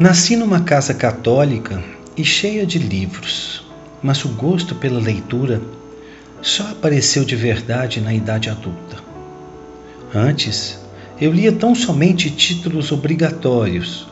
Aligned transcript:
Nasci 0.00 0.36
numa 0.36 0.60
casa 0.60 0.94
católica 0.94 1.82
e 2.16 2.24
cheia 2.24 2.64
de 2.64 2.78
livros, 2.78 3.66
mas 4.00 4.24
o 4.24 4.28
gosto 4.28 4.76
pela 4.76 5.00
leitura 5.00 5.60
só 6.40 6.68
apareceu 6.68 7.24
de 7.24 7.34
verdade 7.34 8.00
na 8.00 8.14
idade 8.14 8.48
adulta. 8.48 8.96
Antes, 10.14 10.78
eu 11.20 11.32
lia 11.32 11.50
tão 11.50 11.74
somente 11.74 12.30
títulos 12.30 12.92
obrigatórios 12.92 14.06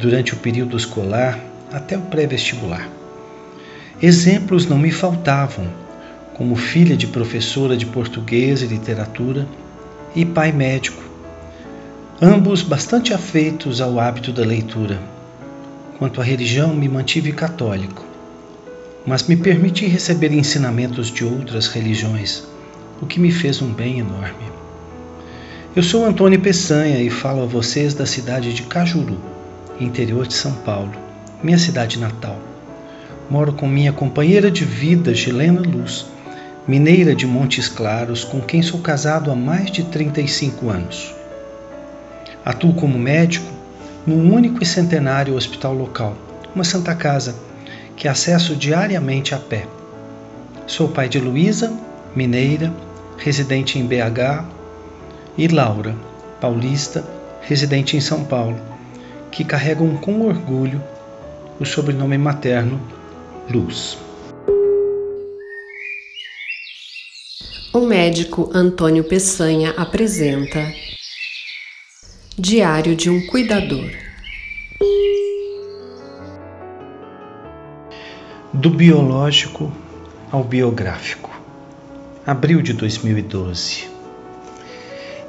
durante 0.00 0.34
o 0.34 0.36
período 0.36 0.76
escolar 0.76 1.38
até 1.72 1.96
o 1.96 2.02
pré-vestibular. 2.02 2.88
Exemplos 4.02 4.66
não 4.66 4.78
me 4.78 4.90
faltavam, 4.90 5.68
como 6.34 6.56
filha 6.56 6.96
de 6.96 7.06
professora 7.06 7.76
de 7.76 7.86
português 7.86 8.62
e 8.62 8.66
literatura 8.66 9.46
e 10.12 10.24
pai 10.24 10.50
médico, 10.50 11.04
ambos 12.20 12.62
bastante 12.62 13.14
afeitos 13.14 13.80
ao 13.80 14.00
hábito 14.00 14.32
da 14.32 14.44
leitura. 14.44 15.19
Quanto 16.00 16.18
à 16.18 16.24
religião, 16.24 16.74
me 16.74 16.88
mantive 16.88 17.30
católico, 17.30 18.06
mas 19.06 19.24
me 19.24 19.36
permiti 19.36 19.84
receber 19.86 20.32
ensinamentos 20.32 21.10
de 21.10 21.26
outras 21.26 21.66
religiões, 21.66 22.42
o 23.02 23.06
que 23.06 23.20
me 23.20 23.30
fez 23.30 23.60
um 23.60 23.70
bem 23.70 23.98
enorme. 23.98 24.50
Eu 25.76 25.82
sou 25.82 26.06
Antônio 26.06 26.40
Peçanha 26.40 27.02
e 27.02 27.10
falo 27.10 27.42
a 27.42 27.46
vocês 27.46 27.92
da 27.92 28.06
cidade 28.06 28.54
de 28.54 28.62
Cajuru, 28.62 29.20
interior 29.78 30.26
de 30.26 30.32
São 30.32 30.52
Paulo, 30.52 30.92
minha 31.42 31.58
cidade 31.58 31.98
natal. 31.98 32.38
Moro 33.28 33.52
com 33.52 33.68
minha 33.68 33.92
companheira 33.92 34.50
de 34.50 34.64
vida, 34.64 35.14
Gilena 35.14 35.60
Luz, 35.60 36.06
mineira 36.66 37.14
de 37.14 37.26
Montes 37.26 37.68
Claros, 37.68 38.24
com 38.24 38.40
quem 38.40 38.62
sou 38.62 38.80
casado 38.80 39.30
há 39.30 39.36
mais 39.36 39.70
de 39.70 39.82
35 39.84 40.70
anos. 40.70 41.14
Atuo 42.42 42.72
como 42.72 42.98
médico 42.98 43.59
num 44.06 44.32
único 44.32 44.62
e 44.62 44.66
centenário 44.66 45.34
hospital 45.34 45.74
local, 45.74 46.16
uma 46.54 46.64
Santa 46.64 46.94
Casa, 46.94 47.34
que 47.96 48.08
acesso 48.08 48.56
diariamente 48.56 49.34
a 49.34 49.38
pé. 49.38 49.66
Sou 50.66 50.88
pai 50.88 51.08
de 51.08 51.18
Luísa, 51.18 51.72
mineira, 52.14 52.72
residente 53.18 53.78
em 53.78 53.86
BH, 53.86 54.44
e 55.36 55.48
Laura, 55.48 55.94
paulista, 56.40 57.04
residente 57.42 57.96
em 57.96 58.00
São 58.00 58.24
Paulo, 58.24 58.58
que 59.30 59.44
carregam 59.44 59.96
com 59.96 60.22
orgulho 60.22 60.82
o 61.58 61.64
sobrenome 61.64 62.16
materno 62.16 62.80
Luz. 63.50 63.98
O 67.72 67.80
médico 67.80 68.50
Antônio 68.52 69.04
Peçanha 69.04 69.70
apresenta 69.76 70.60
Diário 72.42 72.96
de 72.96 73.10
um 73.10 73.26
Cuidador. 73.26 73.90
Do 78.50 78.70
biológico 78.70 79.70
ao 80.32 80.42
biográfico. 80.42 81.30
Abril 82.26 82.62
de 82.62 82.72
2012. 82.72 83.88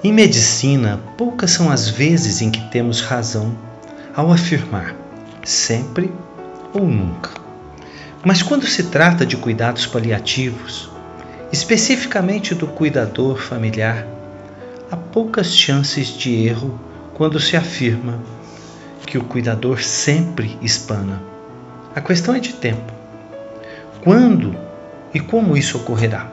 Em 0.01 0.13
medicina, 0.13 1.01
poucas 1.17 1.51
são 1.51 1.69
as 1.69 1.89
vezes 1.89 2.41
em 2.41 2.49
que 2.49 2.61
temos 2.69 3.01
razão 3.01 3.57
ao 4.15 4.31
afirmar 4.31 4.95
sempre 5.43 6.09
ou 6.73 6.87
nunca. 6.87 7.31
Mas 8.23 8.41
quando 8.41 8.65
se 8.65 8.83
trata 8.83 9.25
de 9.25 9.35
cuidados 9.35 9.85
paliativos, 9.85 10.89
especificamente 11.51 12.55
do 12.55 12.67
cuidador 12.67 13.35
familiar, 13.37 14.07
há 14.89 14.95
poucas 14.95 15.53
chances 15.53 16.07
de 16.07 16.47
erro 16.47 16.79
quando 17.21 17.39
se 17.39 17.55
afirma 17.55 18.19
que 19.05 19.15
o 19.15 19.23
cuidador 19.23 19.83
sempre 19.83 20.57
espana. 20.59 21.21
A 21.93 22.01
questão 22.01 22.33
é 22.33 22.39
de 22.39 22.53
tempo. 22.53 22.91
Quando 24.03 24.55
e 25.13 25.19
como 25.19 25.55
isso 25.55 25.77
ocorrerá? 25.77 26.31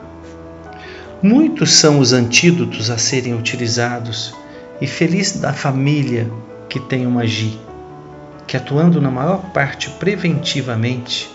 Muitos 1.21 1.73
são 1.73 1.99
os 1.99 2.11
antídotos 2.11 2.89
a 2.89 2.97
serem 2.97 3.35
utilizados 3.35 4.33
e 4.81 4.87
feliz 4.87 5.33
da 5.33 5.53
família 5.53 6.27
que 6.67 6.79
tem 6.79 7.05
uma 7.05 7.23
GI, 7.27 7.59
que 8.47 8.57
atuando 8.57 8.99
na 8.99 9.11
maior 9.11 9.51
parte 9.51 9.91
preventivamente, 9.91 11.29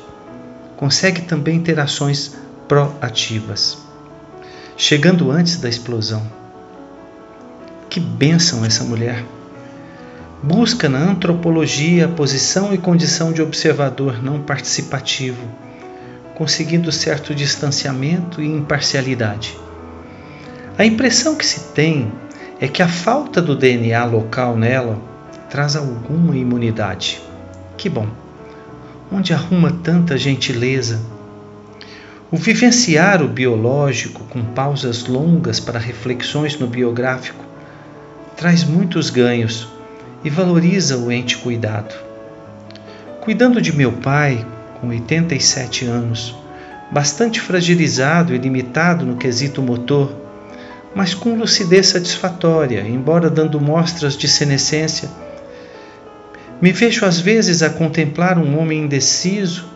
consegue 0.76 1.22
também 1.22 1.60
ter 1.60 1.78
ações 1.78 2.36
proativas, 2.66 3.78
chegando 4.76 5.30
antes 5.30 5.58
da 5.58 5.68
explosão. 5.68 6.26
Que 7.88 8.00
bênção 8.00 8.64
essa 8.64 8.82
mulher! 8.82 9.24
Busca 10.44 10.88
na 10.88 10.98
antropologia 10.98 12.06
a 12.06 12.08
posição 12.08 12.72
e 12.72 12.78
condição 12.78 13.32
de 13.32 13.42
observador 13.42 14.22
não 14.22 14.42
participativo, 14.42 15.42
conseguindo 16.34 16.92
certo 16.92 17.34
distanciamento 17.34 18.40
e 18.40 18.46
imparcialidade 18.46 19.56
a 20.76 20.84
impressão 20.84 21.36
que 21.36 21.46
se 21.46 21.72
tem 21.72 22.10
é 22.60 22.66
que 22.66 22.82
a 22.82 22.88
falta 22.88 23.40
do 23.40 23.54
DNA 23.54 24.04
local 24.06 24.56
nela 24.56 25.00
traz 25.48 25.76
alguma 25.76 26.36
imunidade. 26.36 27.22
Que 27.76 27.88
bom! 27.88 28.08
Onde 29.12 29.32
arruma 29.32 29.70
tanta 29.84 30.18
gentileza? 30.18 31.00
O 32.28 32.36
vivenciar 32.36 33.22
o 33.22 33.28
biológico 33.28 34.24
com 34.24 34.42
pausas 34.42 35.06
longas 35.06 35.60
para 35.60 35.78
reflexões 35.78 36.58
no 36.58 36.66
biográfico 36.66 37.44
traz 38.36 38.64
muitos 38.64 39.10
ganhos 39.10 39.68
e 40.24 40.30
valoriza 40.30 40.96
o 40.96 41.12
ente 41.12 41.36
cuidado. 41.36 41.94
Cuidando 43.20 43.60
de 43.60 43.76
meu 43.76 43.92
pai, 43.92 44.44
com 44.80 44.88
87 44.88 45.84
anos, 45.84 46.34
bastante 46.90 47.40
fragilizado 47.40 48.34
e 48.34 48.38
limitado 48.38 49.04
no 49.04 49.16
quesito 49.16 49.62
motor, 49.62 50.14
mas 50.94 51.12
com 51.12 51.36
lucidez 51.36 51.88
satisfatória, 51.88 52.80
embora 52.80 53.28
dando 53.28 53.60
mostras 53.60 54.16
de 54.16 54.28
senescência. 54.28 55.10
Me 56.60 56.72
vejo 56.72 57.04
às 57.04 57.18
vezes 57.18 57.62
a 57.62 57.70
contemplar 57.70 58.38
um 58.38 58.58
homem 58.58 58.84
indeciso, 58.84 59.66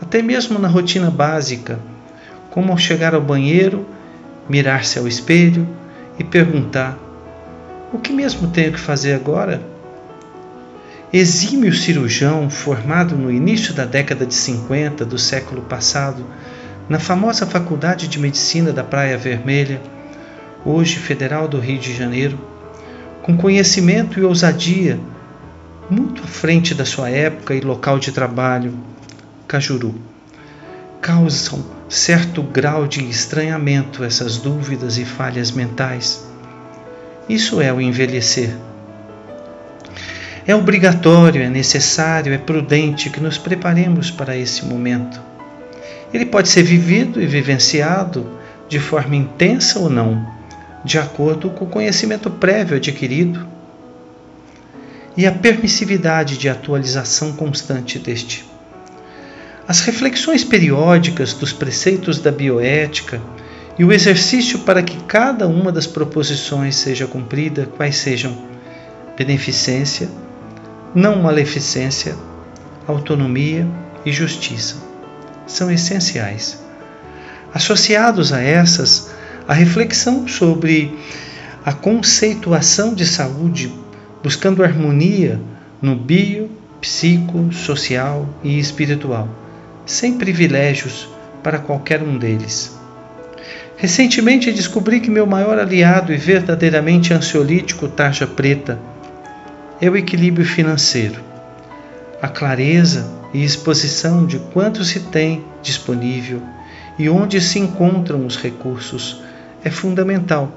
até 0.00 0.22
mesmo 0.22 0.58
na 0.58 0.68
rotina 0.68 1.10
básica, 1.10 1.78
como 2.50 2.72
ao 2.72 2.78
chegar 2.78 3.14
ao 3.14 3.20
banheiro, 3.20 3.86
mirar-se 4.48 4.98
ao 4.98 5.06
espelho 5.06 5.68
e 6.18 6.24
perguntar: 6.24 6.98
o 7.92 7.98
que 7.98 8.12
mesmo 8.12 8.48
tenho 8.48 8.72
que 8.72 8.80
fazer 8.80 9.12
agora? 9.12 9.71
Exímio 11.12 11.74
cirurgião 11.74 12.48
formado 12.48 13.14
no 13.14 13.30
início 13.30 13.74
da 13.74 13.84
década 13.84 14.24
de 14.24 14.32
50 14.32 15.04
do 15.04 15.18
século 15.18 15.60
passado, 15.60 16.24
na 16.88 16.98
famosa 16.98 17.44
Faculdade 17.44 18.08
de 18.08 18.18
Medicina 18.18 18.72
da 18.72 18.82
Praia 18.82 19.18
Vermelha, 19.18 19.78
hoje 20.64 20.96
Federal 20.96 21.46
do 21.46 21.60
Rio 21.60 21.78
de 21.78 21.94
Janeiro, 21.94 22.38
com 23.22 23.36
conhecimento 23.36 24.18
e 24.18 24.24
ousadia, 24.24 24.98
muito 25.90 26.22
à 26.22 26.26
frente 26.26 26.74
da 26.74 26.86
sua 26.86 27.10
época 27.10 27.54
e 27.54 27.60
local 27.60 27.98
de 27.98 28.10
trabalho, 28.10 28.72
Cajuru, 29.46 29.94
causam 31.02 31.62
certo 31.90 32.42
grau 32.42 32.86
de 32.86 33.06
estranhamento 33.06 34.02
essas 34.02 34.38
dúvidas 34.38 34.96
e 34.96 35.04
falhas 35.04 35.50
mentais. 35.50 36.26
Isso 37.28 37.60
é 37.60 37.70
o 37.70 37.82
envelhecer. 37.82 38.56
É 40.46 40.54
obrigatório, 40.54 41.42
é 41.42 41.48
necessário, 41.48 42.32
é 42.32 42.38
prudente 42.38 43.10
que 43.10 43.20
nos 43.20 43.38
preparemos 43.38 44.10
para 44.10 44.36
esse 44.36 44.64
momento. 44.64 45.20
Ele 46.12 46.26
pode 46.26 46.48
ser 46.48 46.62
vivido 46.64 47.22
e 47.22 47.26
vivenciado 47.26 48.26
de 48.68 48.80
forma 48.80 49.14
intensa 49.14 49.78
ou 49.78 49.88
não, 49.88 50.26
de 50.84 50.98
acordo 50.98 51.48
com 51.50 51.64
o 51.64 51.68
conhecimento 51.68 52.28
prévio 52.28 52.76
adquirido 52.76 53.46
e 55.16 55.26
a 55.26 55.32
permissividade 55.32 56.36
de 56.36 56.48
atualização 56.48 57.32
constante 57.32 57.98
deste. 57.98 58.44
As 59.68 59.80
reflexões 59.80 60.42
periódicas 60.42 61.34
dos 61.34 61.52
preceitos 61.52 62.18
da 62.18 62.32
bioética 62.32 63.20
e 63.78 63.84
o 63.84 63.92
exercício 63.92 64.58
para 64.60 64.82
que 64.82 64.96
cada 65.04 65.46
uma 65.46 65.70
das 65.70 65.86
proposições 65.86 66.74
seja 66.74 67.06
cumprida, 67.06 67.68
quais 67.76 67.96
sejam 67.96 68.36
beneficência, 69.16 70.08
não 70.94 71.22
maleficência, 71.22 72.14
autonomia 72.86 73.66
e 74.04 74.12
justiça, 74.12 74.76
são 75.46 75.70
essenciais. 75.70 76.62
Associados 77.54 78.32
a 78.32 78.40
essas, 78.40 79.10
a 79.46 79.54
reflexão 79.54 80.28
sobre 80.28 80.98
a 81.64 81.72
conceituação 81.72 82.94
de 82.94 83.06
saúde, 83.06 83.72
buscando 84.22 84.62
harmonia 84.62 85.40
no 85.80 85.96
bio, 85.96 86.50
psico, 86.80 87.52
social 87.52 88.28
e 88.42 88.58
espiritual, 88.58 89.28
sem 89.86 90.18
privilégios 90.18 91.08
para 91.42 91.58
qualquer 91.58 92.02
um 92.02 92.18
deles. 92.18 92.76
Recentemente 93.76 94.52
descobri 94.52 95.00
que 95.00 95.10
meu 95.10 95.26
maior 95.26 95.58
aliado 95.58 96.12
e 96.12 96.16
verdadeiramente 96.16 97.12
ansiolítico 97.12 97.88
tarja 97.88 98.26
preta 98.26 98.78
é 99.82 99.90
o 99.90 99.96
equilíbrio 99.96 100.46
financeiro. 100.46 101.20
A 102.22 102.28
clareza 102.28 103.10
e 103.34 103.42
exposição 103.42 104.24
de 104.24 104.38
quanto 104.38 104.84
se 104.84 105.00
tem 105.00 105.44
disponível 105.60 106.40
e 106.96 107.08
onde 107.08 107.40
se 107.40 107.58
encontram 107.58 108.24
os 108.24 108.36
recursos 108.36 109.20
é 109.64 109.70
fundamental 109.70 110.52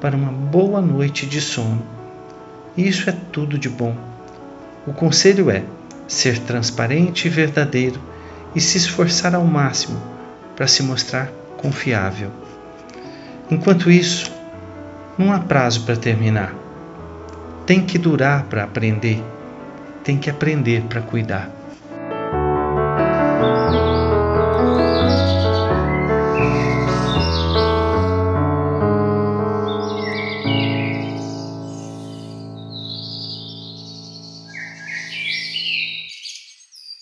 para 0.00 0.16
uma 0.16 0.32
boa 0.32 0.80
noite 0.80 1.24
de 1.24 1.40
sono. 1.40 1.84
Isso 2.76 3.08
é 3.08 3.14
tudo 3.30 3.56
de 3.56 3.68
bom. 3.68 3.96
O 4.84 4.92
conselho 4.92 5.52
é 5.52 5.62
ser 6.08 6.40
transparente 6.40 7.28
e 7.28 7.30
verdadeiro 7.30 8.00
e 8.56 8.60
se 8.60 8.76
esforçar 8.76 9.36
ao 9.36 9.44
máximo 9.44 10.02
para 10.56 10.66
se 10.66 10.82
mostrar 10.82 11.30
confiável. 11.58 12.32
Enquanto 13.48 13.88
isso, 13.88 14.32
não 15.16 15.32
há 15.32 15.38
prazo 15.38 15.84
para 15.84 15.94
terminar. 15.94 16.64
Tem 17.66 17.80
que 17.80 17.96
durar 17.96 18.44
para 18.44 18.64
aprender, 18.64 19.22
tem 20.04 20.18
que 20.18 20.28
aprender 20.28 20.82
para 20.82 21.00
cuidar. 21.00 21.63